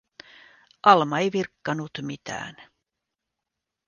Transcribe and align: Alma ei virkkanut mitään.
Alma 0.83 1.19
ei 1.19 1.31
virkkanut 1.31 1.91
mitään. 2.01 2.55